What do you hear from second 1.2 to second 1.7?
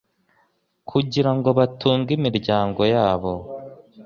ngo